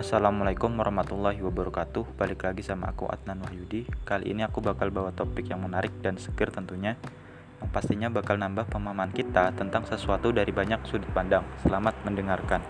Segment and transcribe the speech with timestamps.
[0.00, 2.16] Assalamualaikum warahmatullahi wabarakatuh.
[2.16, 3.84] Balik lagi sama aku Adnan Wahyudi.
[4.08, 6.96] Kali ini aku bakal bawa topik yang menarik dan seger tentunya
[7.60, 11.44] Yang pastinya bakal nambah pemahaman kita tentang sesuatu dari banyak sudut pandang.
[11.60, 12.64] Selamat mendengarkan.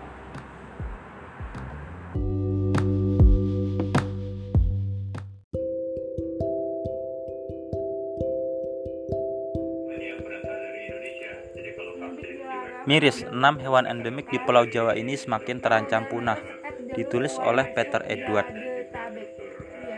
[12.83, 16.60] Miris, 6 hewan endemik di Pulau Jawa ini semakin terancam punah
[16.95, 18.47] ditulis oleh Peter Edward.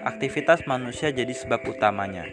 [0.04, 2.28] Aktivitas manusia jadi sebab utamanya.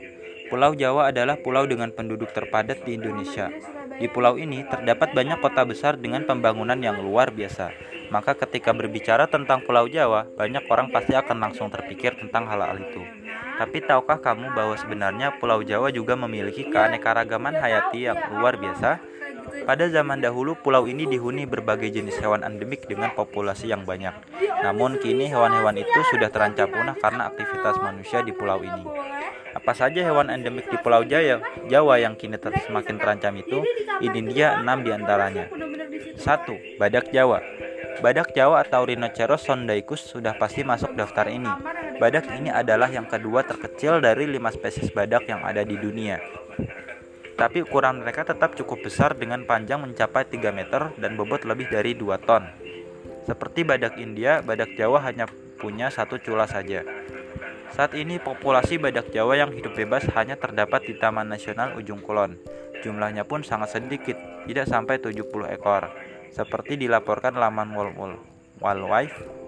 [0.50, 3.54] Pulau Jawa adalah pulau dengan penduduk terpadat di Indonesia.
[4.00, 7.70] Di pulau ini terdapat banyak kota besar dengan pembangunan yang luar biasa.
[8.10, 12.98] Maka ketika berbicara tentang Pulau Jawa, banyak orang pasti akan langsung terpikir tentang hal-hal itu.
[13.54, 18.98] Tapi tahukah kamu bahwa sebenarnya Pulau Jawa juga memiliki keanekaragaman hayati yang luar biasa?
[19.62, 24.12] Pada zaman dahulu, pulau ini dihuni berbagai jenis hewan endemik dengan populasi yang banyak.
[24.60, 28.84] Namun kini hewan-hewan itu sudah terancam punah karena aktivitas manusia di pulau ini.
[29.50, 33.66] Apa saja hewan endemik di Pulau Jaya, Jawa yang kini ter semakin terancam itu?
[33.98, 35.50] Ini dia enam di antaranya.
[36.14, 36.78] 1.
[36.78, 37.42] Badak Jawa
[37.98, 41.50] Badak Jawa atau Rhinoceros sondaicus sudah pasti masuk daftar ini.
[41.98, 46.22] Badak ini adalah yang kedua terkecil dari lima spesies badak yang ada di dunia
[47.40, 51.96] tapi ukuran mereka tetap cukup besar dengan panjang mencapai 3 meter dan bobot lebih dari
[51.96, 52.44] 2 ton.
[53.24, 55.28] Seperti badak India, badak Jawa hanya
[55.60, 56.84] punya satu cula saja.
[57.70, 62.40] Saat ini populasi badak Jawa yang hidup bebas hanya terdapat di Taman Nasional Ujung Kulon.
[62.80, 64.16] Jumlahnya pun sangat sedikit,
[64.48, 65.92] tidak sampai 70 ekor.
[66.32, 68.18] Seperti dilaporkan laman World
[68.58, 69.40] Wildlife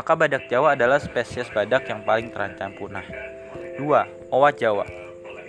[0.00, 3.04] maka badak Jawa adalah spesies badak yang paling terancam punah.
[3.76, 4.30] 2.
[4.30, 4.86] Owa Jawa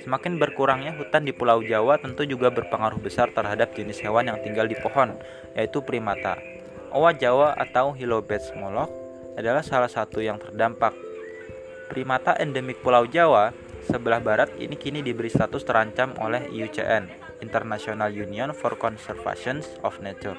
[0.02, 4.66] Semakin berkurangnya hutan di Pulau Jawa tentu juga berpengaruh besar terhadap jenis hewan yang tinggal
[4.66, 5.14] di pohon,
[5.54, 6.42] yaitu primata.
[6.92, 8.92] Owa Jawa atau Hilobets molok
[9.40, 10.92] adalah salah satu yang terdampak.
[11.88, 13.56] Primata endemik Pulau Jawa
[13.88, 17.08] sebelah barat ini kini diberi status terancam oleh IUCN,
[17.40, 20.36] International Union for Conservation of Nature.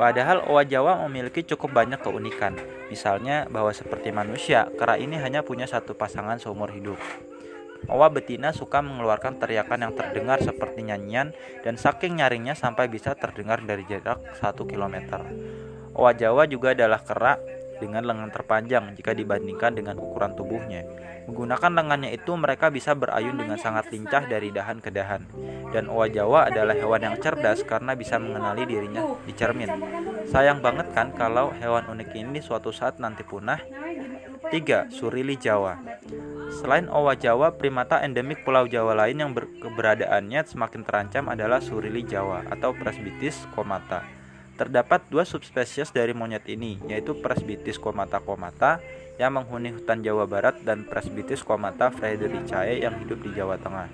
[0.00, 2.56] Padahal owa Jawa memiliki cukup banyak keunikan,
[2.88, 6.96] misalnya bahwa seperti manusia, kera ini hanya punya satu pasangan seumur hidup.
[7.92, 13.60] Owa betina suka mengeluarkan teriakan yang terdengar seperti nyanyian dan saking nyaringnya sampai bisa terdengar
[13.60, 15.20] dari jarak 1 km.
[15.94, 17.38] Owa Jawa juga adalah kera
[17.78, 20.86] dengan lengan terpanjang jika dibandingkan dengan ukuran tubuhnya.
[21.24, 25.24] Menggunakan lengannya itu mereka bisa berayun dengan sangat lincah dari dahan ke dahan.
[25.72, 29.70] Dan owa Jawa adalah hewan yang cerdas karena bisa mengenali dirinya di cermin.
[30.28, 33.58] Sayang banget kan kalau hewan unik ini suatu saat nanti punah.
[34.52, 34.92] 3.
[34.92, 35.80] Surili Jawa
[36.52, 42.46] Selain owa Jawa, primata endemik Pulau Jawa lain yang keberadaannya semakin terancam adalah surili Jawa
[42.52, 44.23] atau Presbytis comata.
[44.54, 48.78] Terdapat dua subspesies dari monyet ini, yaitu Presbytis comata comata
[49.18, 53.90] yang menghuni hutan Jawa Barat dan Presbytis comata fredericae yang hidup di Jawa Tengah.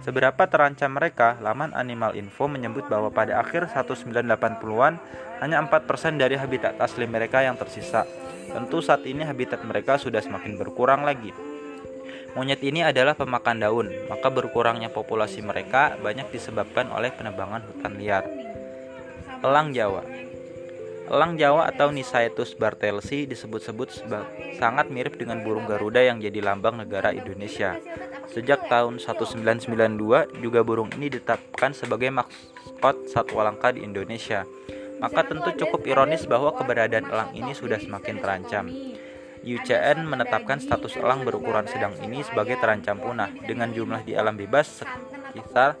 [0.00, 4.96] Seberapa terancam mereka, laman Animal Info menyebut bahwa pada akhir 1980-an
[5.44, 8.08] hanya 4% dari habitat asli mereka yang tersisa,
[8.50, 11.30] Tentu saat ini habitat mereka sudah semakin berkurang lagi.
[12.34, 18.39] Monyet ini adalah pemakan daun, maka berkurangnya populasi mereka banyak disebabkan oleh penebangan hutan liar.
[19.40, 20.02] Elang Jawa
[21.10, 24.06] Elang Jawa atau Nisaetus bartelsi disebut-sebut
[24.60, 27.74] sangat mirip dengan burung Garuda yang jadi lambang negara Indonesia.
[28.30, 34.46] Sejak tahun 1992 juga burung ini ditetapkan sebagai maskot satwa langka di Indonesia
[35.00, 38.68] maka tentu cukup ironis bahwa keberadaan elang ini sudah semakin terancam.
[39.40, 44.84] UCN menetapkan status elang berukuran sedang ini sebagai terancam punah dengan jumlah di alam bebas
[44.84, 45.80] sekitar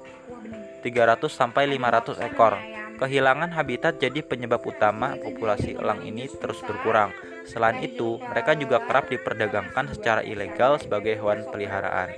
[0.80, 2.79] 300 sampai 500 ekor.
[3.00, 7.16] Kehilangan habitat jadi penyebab utama populasi elang ini terus berkurang.
[7.48, 12.12] Selain itu, mereka juga kerap diperdagangkan secara ilegal sebagai hewan peliharaan.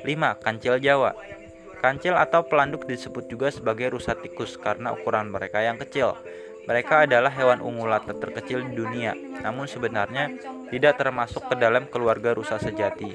[0.00, 0.40] 5.
[0.40, 1.12] Kancil Jawa
[1.84, 6.16] Kancil atau pelanduk disebut juga sebagai rusa tikus karena ukuran mereka yang kecil.
[6.64, 9.12] Mereka adalah hewan ungulata terkecil di dunia,
[9.44, 10.30] namun sebenarnya
[10.72, 13.12] tidak termasuk ke dalam keluarga rusa sejati.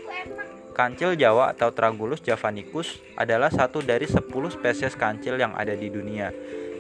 [0.77, 6.29] Kancil Jawa atau Tragulus javanicus adalah satu dari 10 spesies kancil yang ada di dunia.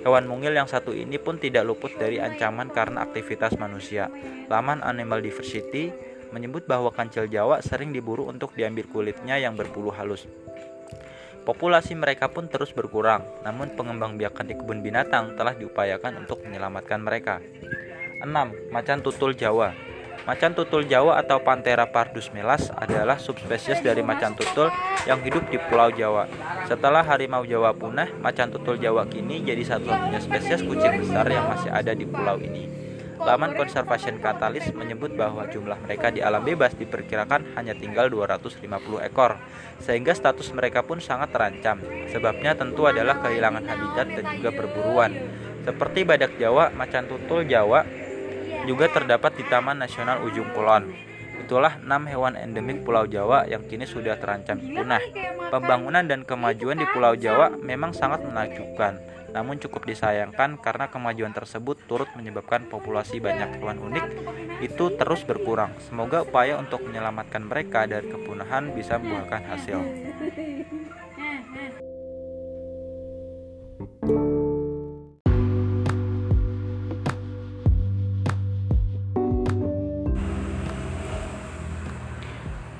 [0.05, 4.11] Hewan mungil yang satu ini pun tidak luput dari ancaman karena aktivitas manusia.
[4.51, 5.89] Laman Animal Diversity
[6.29, 10.27] menyebut bahwa kancil Jawa sering diburu untuk diambil kulitnya yang berbulu halus.
[11.47, 16.99] Populasi mereka pun terus berkurang, namun pengembang biakan di kebun binatang telah diupayakan untuk menyelamatkan
[16.99, 17.39] mereka.
[18.19, 18.27] 6.
[18.73, 19.86] Macan tutul Jawa
[20.27, 24.67] Macan tutul Jawa atau Panthera pardus melas adalah subspesies dari macan tutul
[25.07, 26.27] yang hidup di Pulau Jawa.
[26.67, 31.71] Setelah harimau Jawa punah, macan tutul Jawa kini jadi satu-satunya spesies kucing besar yang masih
[31.71, 32.67] ada di pulau ini.
[33.23, 38.67] Laman Conservation Catalyst menyebut bahwa jumlah mereka di alam bebas diperkirakan hanya tinggal 250
[39.07, 39.39] ekor,
[39.79, 41.79] sehingga status mereka pun sangat terancam.
[42.11, 45.15] Sebabnya tentu adalah kehilangan habitat dan juga perburuan.
[45.63, 47.83] Seperti badak Jawa, macan tutul Jawa
[48.67, 50.91] juga terdapat di Taman Nasional Ujung Kulon.
[51.39, 54.99] Itulah enam hewan endemik Pulau Jawa yang kini sudah terancam punah.
[55.47, 58.99] Pembangunan dan kemajuan di Pulau Jawa memang sangat menakjubkan
[59.37, 64.05] namun cukup disayangkan karena kemajuan tersebut turut menyebabkan populasi banyak hewan unik
[64.63, 65.77] itu terus berkurang.
[65.85, 69.79] Semoga upaya untuk menyelamatkan mereka dari kepunahan bisa membuahkan hasil.